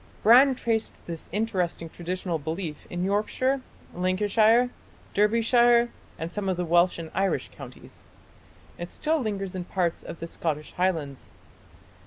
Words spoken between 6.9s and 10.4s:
and Irish counties. It still lingers in parts of the